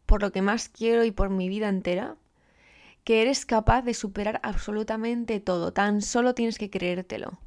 por 0.05 0.21
lo 0.21 0.31
que 0.31 0.41
más 0.41 0.69
quiero 0.69 1.03
y 1.03 1.11
por 1.11 1.29
mi 1.29 1.47
vida 1.47 1.69
entera, 1.69 2.17
que 3.03 3.21
eres 3.21 3.45
capaz 3.45 3.81
de 3.83 3.93
superar 3.93 4.39
absolutamente 4.43 5.39
todo, 5.39 5.73
tan 5.73 6.01
solo 6.01 6.33
tienes 6.33 6.57
que 6.57 6.69
creértelo. 6.69 7.39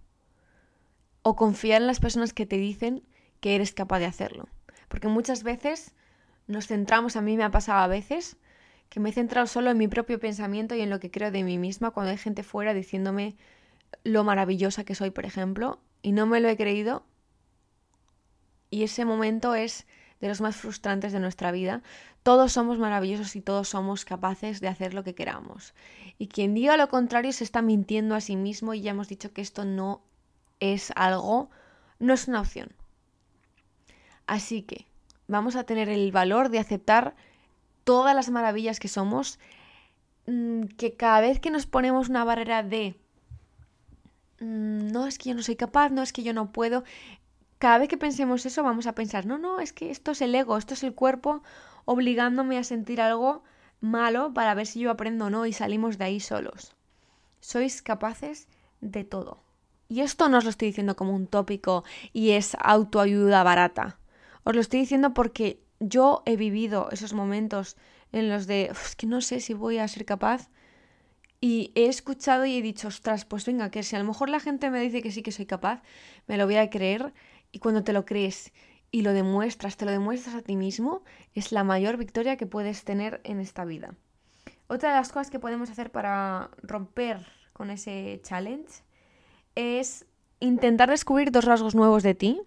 O 1.23 1.35
confiar 1.35 1.81
en 1.81 1.89
las 1.89 1.99
personas 1.99 2.33
que 2.33 2.47
te 2.47 2.57
dicen 2.57 3.03
que 3.41 3.57
eres 3.57 3.73
capaz 3.73 3.99
de 3.99 4.07
hacerlo. 4.07 4.49
Porque 4.89 5.09
muchas 5.09 5.43
veces 5.43 5.95
nos 6.47 6.67
centramos, 6.67 7.17
a 7.17 7.23
mí 7.23 7.37
me 7.37 7.45
ha 7.45 7.51
pasado 7.51 7.81
a 7.81 7.87
veces, 7.87 8.37
que 8.89 9.01
me 9.01 9.11
he 9.11 9.13
centrado 9.13 9.47
solo 9.47 9.71
en 9.71 9.79
mi 9.79 9.89
propio 9.89 10.21
pensamiento 10.21 10.75
y 10.75 10.81
en 10.81 10.91
lo 10.91 11.01
que 11.01 11.11
creo 11.11 11.31
de 11.31 11.43
mí 11.43 11.59
misma 11.59 11.91
cuando 11.91 12.13
hay 12.13 12.19
gente 12.19 12.43
fuera 12.43 12.75
diciéndome 12.75 13.37
lo 14.05 14.25
maravillosa 14.25 14.85
que 14.85 14.95
soy, 14.95 15.11
por 15.11 15.27
ejemplo, 15.27 15.81
y 16.03 16.13
no 16.13 16.27
me 16.27 16.41
lo 16.41 16.49
he 16.49 16.57
creído. 16.57 17.05
Y 18.71 18.85
ese 18.85 19.05
momento 19.05 19.55
es 19.55 19.87
de 20.21 20.29
los 20.29 20.41
más 20.41 20.57
frustrantes 20.57 21.13
de 21.13 21.21
nuestra 21.21 21.53
vida. 21.53 21.83
Todos 22.23 22.53
somos 22.53 22.79
maravillosos 22.79 23.37
y 23.37 23.41
todos 23.41 23.69
somos 23.69 24.05
capaces 24.05 24.61
de 24.61 24.69
hacer 24.69 24.95
lo 24.95 25.05
que 25.05 25.15
queramos. 25.15 25.75
Y 26.19 26.29
quien 26.29 26.55
diga 26.55 26.77
lo 26.77 26.89
contrario 26.89 27.33
se 27.33 27.45
está 27.45 27.63
mintiendo 27.63 28.15
a 28.15 28.21
sí 28.21 28.37
mismo 28.37 28.75
y 28.75 28.81
ya 28.81 28.93
hemos 28.93 29.09
dicho 29.09 29.33
que 29.33 29.43
esto 29.43 29.65
no 29.65 30.03
es 30.61 30.93
algo, 30.97 31.51
no 31.99 32.15
es 32.15 32.29
una 32.29 32.41
opción. 32.41 32.73
Así 34.27 34.63
que 34.63 34.87
vamos 35.29 35.57
a 35.57 35.65
tener 35.65 35.89
el 35.89 36.13
valor 36.13 36.49
de 36.49 36.59
aceptar 36.59 37.15
todas 37.85 38.15
las 38.15 38.31
maravillas 38.31 38.81
que 38.81 38.89
somos, 38.89 39.39
mm, 40.27 40.65
que 40.77 40.95
cada 40.95 41.21
vez 41.21 41.41
que 41.41 41.51
nos 41.51 41.67
ponemos 41.67 42.09
una 42.09 42.25
barrera 42.25 42.63
de 42.63 42.97
mm, 44.41 44.89
no 44.93 45.07
es 45.07 45.19
que 45.19 45.31
yo 45.31 45.35
no 45.35 45.43
soy 45.43 45.57
capaz, 45.57 45.91
no 45.91 46.03
es 46.03 46.13
que 46.13 46.23
yo 46.23 46.33
no 46.33 46.53
puedo, 46.53 46.85
cada 47.59 47.79
vez 47.79 47.89
que 47.89 47.97
pensemos 47.97 48.45
eso 48.45 48.63
vamos 48.63 48.87
a 48.87 48.95
pensar, 48.95 49.27
no, 49.27 49.39
no, 49.39 49.61
es 49.61 49.73
que 49.73 49.91
esto 49.91 50.11
es 50.13 50.21
el 50.21 50.35
ego, 50.35 50.59
esto 50.59 50.75
es 50.75 50.83
el 50.83 50.95
cuerpo 50.95 51.43
obligándome 51.85 52.59
a 52.59 52.65
sentir 52.65 53.01
algo 53.01 53.43
malo 53.81 54.35
para 54.35 54.55
ver 54.55 54.67
si 54.67 54.81
yo 54.81 54.91
aprendo 54.91 55.27
o 55.27 55.31
no 55.31 55.47
y 55.47 55.53
salimos 55.53 55.99
de 55.99 56.05
ahí 56.05 56.21
solos. 56.21 56.75
Sois 57.41 57.83
capaces 57.83 58.49
de 58.81 59.05
todo. 59.05 59.39
Y 59.89 60.01
esto 60.01 60.29
no 60.29 60.39
os 60.39 60.45
lo 60.45 60.51
estoy 60.51 60.69
diciendo 60.69 60.97
como 60.97 61.15
un 61.15 61.29
tópico 61.29 61.85
y 62.13 62.33
es 62.33 62.57
autoayuda 62.61 63.43
barata. 63.43 63.99
Os 64.47 64.55
lo 64.55 64.61
estoy 64.61 64.79
diciendo 64.79 65.13
porque 65.13 65.61
yo 65.81 66.23
he 66.25 66.37
vivido 66.37 66.89
esos 66.93 67.13
momentos 67.15 67.77
en 68.13 68.29
los 68.29 68.47
de, 68.47 68.73
que 68.97 69.09
no 69.09 69.21
sé 69.21 69.41
si 69.41 69.55
voy 69.55 69.79
a 69.79 69.89
ser 69.89 70.05
capaz. 70.05 70.51
Y 71.41 71.73
he 71.75 71.87
escuchado 71.87 72.47
y 72.47 72.57
he 72.57 72.63
dicho, 72.63 72.87
ostras, 72.87 73.25
pues 73.25 73.45
venga, 73.45 73.73
que 73.73 73.83
si 73.83 73.97
a 73.97 73.99
lo 73.99 74.05
mejor 74.05 74.29
la 74.29 74.39
gente 74.39 74.71
me 74.71 74.81
dice 74.81 75.03
que 75.03 75.11
sí 75.11 75.25
que 75.25 75.33
soy 75.33 75.47
capaz, 75.47 75.83
me 76.29 76.37
lo 76.37 76.47
voy 76.47 76.57
a 76.57 76.71
creer. 76.71 77.13
Y 77.51 77.59
cuando 77.59 77.83
te 77.83 77.93
lo 77.93 78.05
crees 78.05 78.53
y 78.93 79.03
lo 79.03 79.13
demuestras, 79.13 79.77
te 79.77 79.85
lo 79.85 79.91
demuestras 79.91 80.37
a 80.37 80.43
ti 80.43 80.55
mismo, 80.55 81.03
es 81.35 81.51
la 81.51 81.65
mayor 81.65 81.97
victoria 81.97 82.37
que 82.37 82.47
puedes 82.47 82.85
tener 82.85 83.21
en 83.25 83.41
esta 83.41 83.65
vida. 83.65 83.97
Otra 84.69 84.91
de 84.91 84.97
las 84.97 85.11
cosas 85.11 85.29
que 85.29 85.41
podemos 85.41 85.71
hacer 85.71 85.91
para 85.91 86.51
romper 86.63 87.27
con 87.53 87.71
ese 87.71 88.21
challenge 88.23 88.85
es 89.57 90.07
intentar 90.39 90.89
descubrir 90.89 91.33
dos 91.33 91.45
rasgos 91.45 91.75
nuevos 91.75 92.05
de 92.05 92.15
ti. 92.15 92.43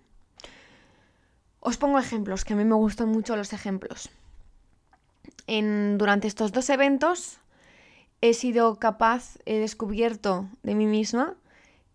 Os 1.59 1.77
pongo 1.77 1.99
ejemplos, 1.99 2.45
que 2.45 2.53
a 2.53 2.55
mí 2.55 2.63
me 2.63 2.75
gustan 2.75 3.09
mucho 3.09 3.35
los 3.35 3.51
ejemplos. 3.51 4.09
En, 5.47 5.97
durante 5.97 6.27
estos 6.27 6.51
dos 6.51 6.69
eventos 6.69 7.39
he 8.21 8.33
sido 8.33 8.75
capaz, 8.75 9.37
he 9.45 9.59
descubierto 9.59 10.47
de 10.63 10.75
mí 10.75 10.85
misma 10.85 11.35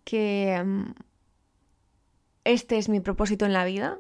que 0.05 0.63
mm, 0.65 0.93
este 2.45 2.79
es 2.79 2.89
mi 2.89 3.01
propósito 3.01 3.47
en 3.47 3.53
la 3.53 3.65
vida 3.65 3.99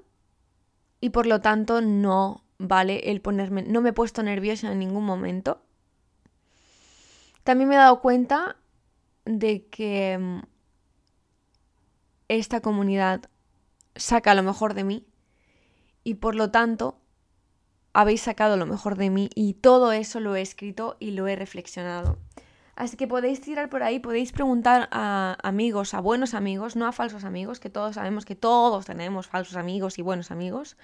y 1.01 1.11
por 1.11 1.27
lo 1.27 1.41
tanto 1.41 1.81
no 1.81 2.45
vale 2.59 3.11
el 3.11 3.21
ponerme, 3.21 3.63
no 3.63 3.81
me 3.81 3.91
he 3.91 3.93
puesto 3.95 4.23
nerviosa 4.23 4.71
en 4.71 4.79
ningún 4.79 5.05
momento. 5.05 5.63
También 7.43 7.69
me 7.69 7.75
he 7.75 7.79
dado 7.79 8.01
cuenta 8.01 8.57
de 9.25 9.67
que 9.67 10.19
mm, 10.19 10.41
esta 12.29 12.61
comunidad 12.61 13.31
saca 13.97 14.35
lo 14.35 14.43
mejor 14.43 14.75
de 14.75 14.85
mí 14.85 15.07
y 16.05 16.15
por 16.15 16.35
lo 16.35 16.51
tanto 16.51 16.99
habéis 17.93 18.23
sacado 18.23 18.57
lo 18.57 18.67
mejor 18.67 18.97
de 18.97 19.11
mí 19.11 19.31
y 19.35 19.55
todo 19.55 19.93
eso 19.93 20.21
lo 20.21 20.37
he 20.37 20.43
escrito 20.43 20.97
y 21.01 21.13
lo 21.13 21.27
he 21.27 21.37
reflexionado. 21.37 22.19
Así 22.77 22.97
que 22.97 23.07
podéis 23.07 23.41
tirar 23.41 23.71
por 23.71 23.85
ahí, 23.85 24.01
podéis 24.01 24.33
preguntar 24.33 24.89
a 24.91 25.39
amigos, 25.43 25.95
a 25.95 26.01
buenos 26.01 26.35
amigos, 26.35 26.75
no 26.75 26.87
a 26.87 26.93
falsos 26.93 27.25
amigos, 27.25 27.61
que 27.61 27.71
todos 27.71 27.95
sabemos 27.95 28.25
que 28.25 28.35
todos 28.35 28.85
tenemos 28.85 29.29
falsos 29.29 29.57
amigos 29.57 29.99
y 29.99 30.03
buenos 30.03 30.33
amigos. 30.33 30.77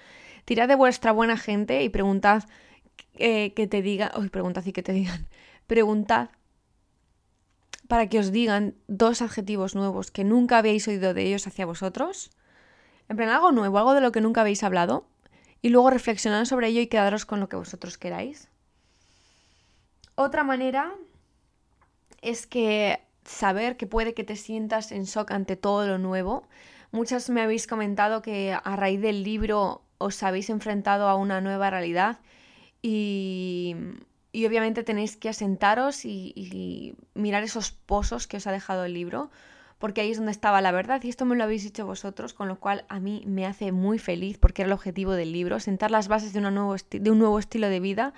Tirad 0.45 0.69
de 0.69 0.75
vuestra 0.75 1.11
buena 1.11 1.35
gente 1.35 1.83
y 1.83 1.89
preguntad 1.89 2.43
eh, 3.15 3.53
que 3.53 3.67
te 3.67 3.81
digan, 3.81 4.11
uy, 4.17 4.29
preguntad 4.29 4.65
y 4.65 4.71
que 4.71 4.83
te 4.83 4.93
digan, 4.93 5.27
preguntad 5.67 6.29
para 7.89 8.07
que 8.07 8.19
os 8.19 8.31
digan 8.31 8.75
dos 8.87 9.21
adjetivos 9.21 9.75
nuevos 9.75 10.11
que 10.11 10.23
nunca 10.23 10.59
habéis 10.59 10.87
oído 10.87 11.13
de 11.13 11.23
ellos 11.23 11.45
hacia 11.45 11.65
vosotros. 11.65 12.31
En 13.09 13.17
plan, 13.17 13.27
algo 13.27 13.51
nuevo, 13.51 13.77
algo 13.77 13.93
de 13.93 13.99
lo 13.99 14.13
que 14.13 14.21
nunca 14.21 14.39
habéis 14.39 14.63
hablado. 14.63 15.10
Y 15.61 15.69
luego 15.69 15.89
reflexionad 15.89 16.45
sobre 16.45 16.67
ello 16.67 16.81
y 16.81 16.87
quedaros 16.87 17.25
con 17.25 17.39
lo 17.39 17.49
que 17.49 17.55
vosotros 17.55 17.97
queráis. 17.97 18.49
Otra 20.15 20.43
manera 20.43 20.93
es 22.21 22.47
que 22.47 23.01
saber 23.25 23.77
que 23.77 23.87
puede 23.87 24.13
que 24.13 24.23
te 24.23 24.35
sientas 24.35 24.91
en 24.91 25.03
shock 25.03 25.31
ante 25.31 25.55
todo 25.55 25.87
lo 25.87 25.97
nuevo. 25.97 26.47
Muchas 26.91 27.29
me 27.29 27.41
habéis 27.41 27.67
comentado 27.67 28.21
que 28.21 28.53
a 28.53 28.75
raíz 28.75 29.01
del 29.01 29.23
libro 29.23 29.83
os 29.97 30.23
habéis 30.23 30.49
enfrentado 30.49 31.07
a 31.07 31.15
una 31.15 31.41
nueva 31.41 31.69
realidad 31.69 32.19
y 32.81 33.75
y 34.31 34.45
obviamente 34.45 34.83
tenéis 34.83 35.17
que 35.17 35.29
asentaros 35.29 36.05
y, 36.05 36.95
mirar 37.13 37.43
esos 37.43 37.71
pozos 37.71 38.27
que 38.27 38.37
os 38.37 38.47
ha 38.47 38.51
dejado 38.51 38.85
el 38.85 38.93
libro, 38.93 39.29
porque 39.81 39.99
ahí 39.99 40.11
es 40.11 40.17
donde 40.17 40.31
estaba 40.31 40.61
la 40.61 40.71
verdad. 40.71 41.01
Y 41.03 41.09
esto 41.09 41.25
me 41.25 41.35
lo 41.35 41.43
habéis 41.43 41.63
dicho 41.63 41.85
vosotros, 41.85 42.33
con 42.33 42.47
lo 42.47 42.57
cual 42.57 42.85
a 42.87 43.01
mí 43.01 43.23
me 43.25 43.45
hace 43.45 43.73
muy 43.73 43.99
feliz, 43.99 44.37
porque 44.37 44.61
era 44.61 44.67
el 44.67 44.73
objetivo 44.73 45.11
del 45.11 45.33
libro, 45.33 45.59
sentar 45.59 45.91
las 45.91 46.07
bases 46.07 46.31
de, 46.31 46.39
nuevo 46.39 46.75
de 46.89 47.11
un 47.11 47.19
nuevo 47.19 47.37
estilo 47.37 47.67
de 47.67 47.81
vida 47.81 48.13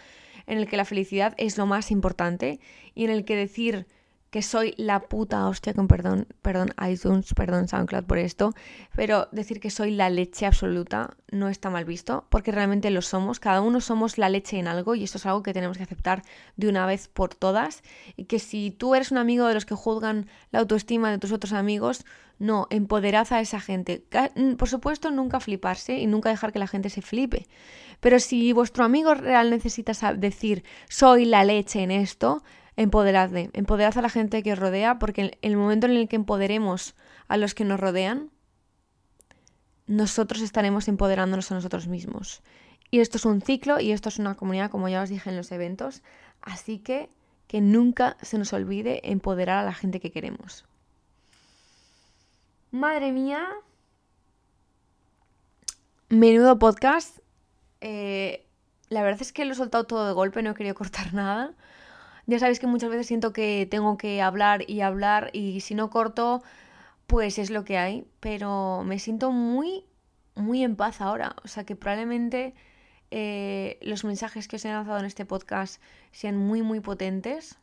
en 0.45 0.59
el 0.59 0.67
que 0.67 0.77
la 0.77 0.85
felicidad 0.85 1.33
es 1.37 1.57
lo 1.57 1.65
más 1.65 1.89
importante 1.89 2.59
y 2.93 3.05
en 3.05 3.09
el 3.09 3.25
que 3.25 3.35
decir 3.35 3.87
que 4.33 4.41
soy 4.41 4.73
la 4.77 4.99
puta 5.01 5.47
hostia, 5.47 5.75
con 5.75 5.87
perdón, 5.87 6.25
perdón 6.41 6.73
iTunes, 6.89 7.35
perdón 7.35 7.67
SoundCloud 7.67 8.05
por 8.05 8.17
esto, 8.17 8.55
pero 8.95 9.27
decir 9.31 9.59
que 9.59 9.69
soy 9.69 9.91
la 9.91 10.09
leche 10.09 10.47
absoluta 10.47 11.15
no 11.29 11.49
está 11.49 11.69
mal 11.69 11.85
visto, 11.85 12.25
porque 12.29 12.51
realmente 12.51 12.89
lo 12.89 13.03
somos, 13.03 13.39
cada 13.39 13.61
uno 13.61 13.79
somos 13.79 14.17
la 14.17 14.29
leche 14.29 14.57
en 14.57 14.67
algo 14.67 14.95
y 14.95 15.03
esto 15.03 15.19
es 15.19 15.27
algo 15.27 15.43
que 15.43 15.53
tenemos 15.53 15.77
que 15.77 15.83
aceptar 15.83 16.23
de 16.57 16.67
una 16.67 16.87
vez 16.87 17.09
por 17.09 17.35
todas 17.35 17.83
y 18.15 18.25
que 18.25 18.39
si 18.39 18.71
tú 18.71 18.95
eres 18.95 19.11
un 19.11 19.19
amigo 19.19 19.45
de 19.45 19.53
los 19.53 19.67
que 19.67 19.75
juzgan 19.75 20.25
la 20.49 20.61
autoestima 20.61 21.11
de 21.11 21.19
tus 21.19 21.31
otros 21.31 21.53
amigos, 21.53 22.03
no, 22.39 22.65
empoderad 22.71 23.31
a 23.33 23.39
esa 23.39 23.59
gente. 23.59 24.03
Por 24.57 24.67
supuesto, 24.67 25.11
nunca 25.11 25.41
fliparse 25.41 25.99
y 25.99 26.07
nunca 26.07 26.29
dejar 26.29 26.51
que 26.51 26.57
la 26.57 26.65
gente 26.65 26.89
se 26.89 27.03
flipe. 27.03 27.45
Pero 27.99 28.19
si 28.19 28.51
vuestro 28.51 28.83
amigo 28.83 29.13
real 29.13 29.51
necesita 29.51 29.93
decir 30.13 30.63
soy 30.89 31.25
la 31.25 31.43
leche 31.43 31.83
en 31.83 31.91
esto, 31.91 32.41
empoderadle, 32.75 33.49
empoderad 33.53 33.97
a 33.97 34.01
la 34.01 34.09
gente 34.09 34.43
que 34.43 34.53
os 34.53 34.59
rodea, 34.59 34.99
porque 34.99 35.37
el 35.41 35.57
momento 35.57 35.87
en 35.87 35.93
el 35.93 36.07
que 36.07 36.15
empoderemos 36.15 36.95
a 37.27 37.37
los 37.37 37.53
que 37.53 37.65
nos 37.65 37.79
rodean, 37.79 38.29
nosotros 39.87 40.41
estaremos 40.41 40.87
empoderándonos 40.87 41.51
a 41.51 41.55
nosotros 41.55 41.87
mismos. 41.87 42.41
Y 42.89 42.99
esto 42.99 43.17
es 43.17 43.25
un 43.25 43.41
ciclo 43.41 43.79
y 43.79 43.91
esto 43.91 44.09
es 44.09 44.19
una 44.19 44.35
comunidad, 44.35 44.69
como 44.69 44.87
ya 44.87 45.01
os 45.01 45.09
dije 45.09 45.29
en 45.29 45.37
los 45.37 45.51
eventos, 45.51 46.03
así 46.41 46.79
que 46.79 47.09
que 47.47 47.61
nunca 47.61 48.17
se 48.21 48.37
nos 48.37 48.53
olvide 48.53 49.11
empoderar 49.11 49.59
a 49.59 49.63
la 49.63 49.73
gente 49.73 49.99
que 49.99 50.11
queremos. 50.11 50.65
Madre 52.71 53.11
mía, 53.11 53.47
menudo 56.09 56.57
podcast. 56.57 57.19
Eh, 57.81 58.45
la 58.89 59.03
verdad 59.03 59.21
es 59.21 59.33
que 59.33 59.45
lo 59.45 59.51
he 59.51 59.55
soltado 59.55 59.83
todo 59.83 60.07
de 60.07 60.13
golpe, 60.13 60.41
no 60.41 60.51
he 60.51 60.55
querido 60.55 60.73
cortar 60.81 61.13
nada. 61.13 61.53
Ya 62.25 62.39
sabéis 62.39 62.59
que 62.59 62.67
muchas 62.67 62.89
veces 62.89 63.07
siento 63.07 63.33
que 63.33 63.67
tengo 63.69 63.97
que 63.97 64.21
hablar 64.21 64.69
y 64.69 64.81
hablar 64.81 65.29
y 65.33 65.59
si 65.59 65.75
no 65.75 65.89
corto, 65.89 66.41
pues 67.07 67.37
es 67.37 67.49
lo 67.49 67.65
que 67.65 67.77
hay. 67.77 68.05
Pero 68.19 68.83
me 68.85 68.99
siento 68.99 69.31
muy, 69.31 69.85
muy 70.35 70.63
en 70.63 70.75
paz 70.75 71.01
ahora. 71.01 71.35
O 71.43 71.47
sea 71.47 71.65
que 71.65 71.75
probablemente 71.75 72.53
eh, 73.11 73.77
los 73.81 74.03
mensajes 74.05 74.47
que 74.47 74.55
os 74.55 74.65
he 74.65 74.69
lanzado 74.69 74.99
en 74.99 75.05
este 75.05 75.25
podcast 75.25 75.81
sean 76.11 76.37
muy, 76.37 76.61
muy 76.61 76.79
potentes. 76.79 77.57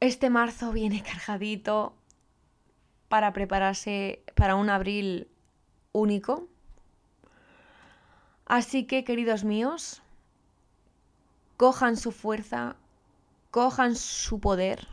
Este 0.00 0.28
marzo 0.28 0.72
viene 0.72 1.02
cargadito 1.10 1.94
para 3.08 3.32
prepararse 3.32 4.22
para 4.34 4.56
un 4.56 4.68
abril 4.68 5.28
único. 5.92 6.48
Así 8.46 8.84
que, 8.84 9.04
queridos 9.04 9.44
míos, 9.44 10.02
cojan 11.60 11.98
su 11.98 12.10
fuerza, 12.10 12.76
cojan 13.50 13.94
su 13.94 14.40
poder, 14.40 14.88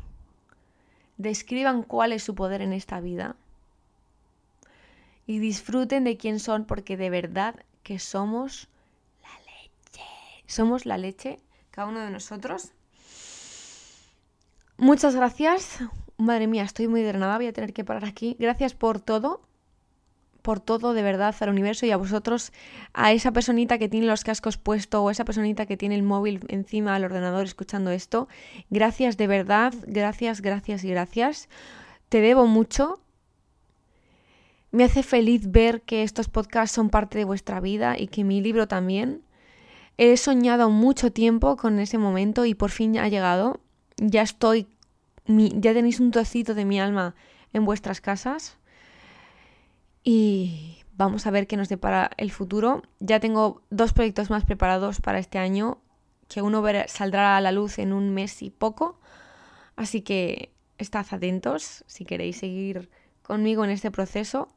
describan 1.16 1.82
cuál 1.82 2.12
es 2.12 2.24
su 2.24 2.36
poder 2.36 2.62
en 2.62 2.74
esta 2.74 3.00
vida 3.00 3.38
y 5.26 5.40
disfruten 5.40 6.04
de 6.04 6.18
quién 6.18 6.42
son 6.42 6.66
porque 6.66 6.98
de 6.98 7.10
verdad 7.10 7.56
que 7.84 8.00
somos 8.00 8.68
la 9.22 9.30
leche. 9.46 10.04
Somos 10.46 10.86
la 10.86 10.98
leche, 10.98 11.40
cada 11.72 11.88
uno 11.88 12.02
de 12.02 12.10
nosotros. 12.10 12.74
Muchas 14.76 15.16
gracias. 15.16 15.80
Madre 16.18 16.48
mía, 16.48 16.64
estoy 16.64 16.90
muy 16.90 17.02
drenada, 17.02 17.38
voy 17.38 17.48
a 17.48 17.54
tener 17.54 17.72
que 17.72 17.86
parar 17.86 18.04
aquí. 18.04 18.36
Gracias 18.40 18.74
por 18.74 19.00
todo, 19.00 19.40
por 20.48 20.62
todo, 20.62 20.94
de 20.94 21.02
verdad, 21.02 21.36
al 21.42 21.50
universo 21.50 21.86
y 21.86 21.92
a 21.92 21.98
vosotros, 21.98 22.54
a 22.94 23.12
esa 23.12 23.34
personita 23.34 23.78
que 23.78 23.90
tiene 23.90 24.08
los 24.08 24.24
cascos 24.24 24.56
puestos 24.56 25.02
o 25.02 25.12
esa 25.12 25.26
personita 25.26 25.66
que 25.66 25.76
tiene 25.76 25.96
el 25.96 26.04
móvil 26.04 26.40
encima 26.48 26.94
del 26.94 27.04
ordenador 27.04 27.44
escuchando 27.44 27.92
esto. 27.92 28.30
Gracias 28.70 29.18
de 29.18 29.28
verdad, 29.28 29.74
gracias, 29.88 30.40
gracias 30.40 30.86
y 30.86 30.90
gracias. 30.90 31.50
Te 32.08 32.22
debo 32.22 32.48
mucho. 32.48 33.02
Me 34.72 34.86
hace 34.86 35.04
feliz 35.04 35.52
ver 35.52 35.82
que 35.82 36.04
estos 36.04 36.30
podcasts 36.30 36.74
son 36.74 36.90
parte 36.90 37.18
de 37.18 37.26
vuestra 37.26 37.60
vida 37.60 38.00
y 38.00 38.08
que 38.08 38.24
mi 38.24 38.40
libro 38.40 38.70
también. 38.70 39.24
He 39.98 40.16
soñado 40.16 40.70
mucho 40.70 41.12
tiempo 41.12 41.58
con 41.58 41.78
ese 41.78 41.98
momento 41.98 42.46
y 42.46 42.56
por 42.56 42.72
fin 42.72 42.98
ha 43.00 43.10
llegado. 43.10 43.60
Ya 43.98 44.22
estoy, 44.22 44.68
ya 45.26 45.74
tenéis 45.74 46.00
un 46.00 46.12
trocito 46.12 46.54
de 46.54 46.64
mi 46.64 46.80
alma 46.80 47.16
en 47.52 47.66
vuestras 47.66 48.00
casas. 48.00 48.58
Y 50.10 50.86
vamos 50.96 51.28
a 51.28 51.32
ver 51.32 51.48
qué 51.48 51.58
nos 51.58 51.68
depara 51.68 52.12
el 52.16 52.32
futuro. 52.32 52.82
Ya 53.02 53.20
tengo 53.20 53.62
dos 53.70 53.92
proyectos 53.92 54.30
más 54.30 54.46
preparados 54.46 55.02
para 55.02 55.20
este 55.20 55.38
año, 55.38 55.80
que 56.30 56.42
uno 56.42 56.64
saldrá 56.88 57.36
a 57.36 57.42
la 57.42 57.52
luz 57.52 57.78
en 57.78 57.92
un 57.92 58.14
mes 58.14 58.42
y 58.42 58.50
poco. 58.50 59.02
Así 59.76 60.00
que 60.00 60.54
estad 60.78 61.06
atentos 61.12 61.84
si 61.88 62.06
queréis 62.06 62.38
seguir 62.38 62.90
conmigo 63.22 63.66
en 63.66 63.70
este 63.70 63.92
proceso. 63.92 64.48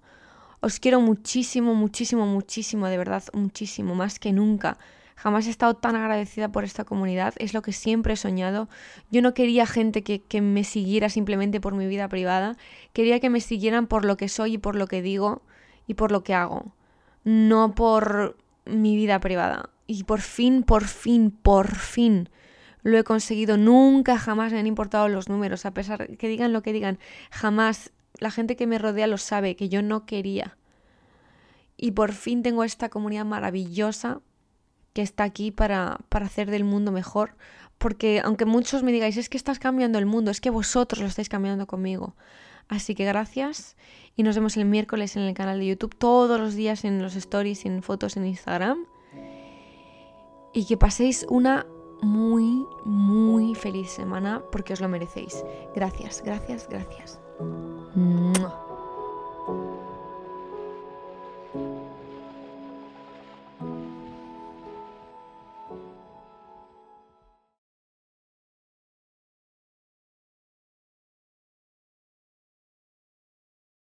Os 0.60 0.78
quiero 0.78 1.00
muchísimo, 1.00 1.74
muchísimo, 1.74 2.26
muchísimo, 2.26 2.86
de 2.86 2.98
verdad, 2.98 3.24
muchísimo, 3.32 3.96
más 3.96 4.20
que 4.20 4.30
nunca. 4.30 4.78
Jamás 5.22 5.46
he 5.46 5.50
estado 5.50 5.74
tan 5.74 5.96
agradecida 5.96 6.50
por 6.50 6.64
esta 6.64 6.84
comunidad, 6.84 7.34
es 7.36 7.52
lo 7.52 7.60
que 7.60 7.72
siempre 7.72 8.14
he 8.14 8.16
soñado. 8.16 8.70
Yo 9.10 9.20
no 9.20 9.34
quería 9.34 9.66
gente 9.66 10.02
que, 10.02 10.40
me 10.40 10.64
siguiera 10.64 11.10
simplemente 11.10 11.60
por 11.60 11.74
mi 11.74 11.86
vida 11.86 12.08
privada, 12.08 12.56
quería 12.94 13.20
que 13.20 13.28
me 13.28 13.42
siguieran 13.42 13.86
por 13.86 14.06
lo 14.06 14.16
que 14.16 14.30
soy 14.30 14.54
y 14.54 14.58
por 14.58 14.76
lo 14.76 14.86
que 14.86 15.02
digo 15.02 15.42
y 15.86 15.92
por 15.92 16.10
lo 16.10 16.22
que 16.22 16.32
hago, 16.32 16.72
no 17.22 17.74
por 17.74 18.38
mi 18.64 18.96
vida 18.96 19.20
privada. 19.20 19.68
Y 19.86 20.04
por 20.04 20.22
fin, 20.22 20.62
por 20.62 20.84
fin, 20.84 21.30
por 21.30 21.74
fin 21.74 22.30
lo 22.82 22.96
he 22.96 23.04
conseguido. 23.04 23.58
Nunca, 23.58 24.16
jamás 24.18 24.54
me 24.54 24.58
han 24.58 24.66
importado 24.66 25.06
los 25.08 25.28
números, 25.28 25.66
a 25.66 25.74
pesar 25.74 26.16
que 26.16 26.28
digan 26.28 26.54
lo 26.54 26.62
que 26.62 26.72
digan. 26.72 26.98
Jamás 27.30 27.92
la 28.20 28.30
gente 28.30 28.56
que 28.56 28.66
me 28.66 28.78
rodea 28.78 29.06
lo 29.06 29.18
sabe, 29.18 29.54
que 29.54 29.68
yo 29.68 29.82
no 29.82 30.06
quería. 30.06 30.56
Y 31.76 31.90
por 31.90 32.12
fin 32.12 32.42
tengo 32.42 32.64
esta 32.64 32.88
comunidad 32.88 33.26
maravillosa 33.26 34.22
que 34.92 35.02
está 35.02 35.24
aquí 35.24 35.50
para, 35.50 35.98
para 36.08 36.26
hacer 36.26 36.50
del 36.50 36.64
mundo 36.64 36.92
mejor. 36.92 37.36
Porque 37.78 38.20
aunque 38.22 38.44
muchos 38.44 38.82
me 38.82 38.92
digáis, 38.92 39.16
es 39.16 39.28
que 39.28 39.36
estás 39.36 39.58
cambiando 39.58 39.98
el 39.98 40.06
mundo, 40.06 40.30
es 40.30 40.40
que 40.40 40.50
vosotros 40.50 41.00
lo 41.00 41.06
estáis 41.06 41.28
cambiando 41.28 41.66
conmigo. 41.66 42.14
Así 42.68 42.94
que 42.94 43.04
gracias 43.04 43.76
y 44.16 44.22
nos 44.22 44.36
vemos 44.36 44.56
el 44.56 44.64
miércoles 44.64 45.16
en 45.16 45.22
el 45.22 45.34
canal 45.34 45.58
de 45.58 45.66
YouTube, 45.66 45.96
todos 45.96 46.38
los 46.38 46.54
días 46.54 46.84
en 46.84 47.02
los 47.02 47.16
stories, 47.16 47.64
en 47.64 47.82
fotos 47.82 48.16
en 48.16 48.26
Instagram. 48.26 48.86
Y 50.52 50.66
que 50.66 50.76
paséis 50.76 51.26
una 51.28 51.66
muy, 52.02 52.66
muy 52.84 53.54
feliz 53.54 53.90
semana 53.90 54.42
porque 54.52 54.72
os 54.72 54.80
lo 54.80 54.88
merecéis. 54.88 55.44
Gracias, 55.74 56.22
gracias, 56.24 56.68
gracias. 56.68 57.20